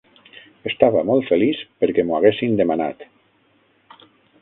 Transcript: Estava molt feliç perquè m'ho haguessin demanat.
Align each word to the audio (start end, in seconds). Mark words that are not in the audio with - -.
Estava 0.71 1.03
molt 1.09 1.27
feliç 1.33 1.61
perquè 1.83 2.07
m'ho 2.09 2.19
haguessin 2.19 2.59
demanat. 2.65 3.09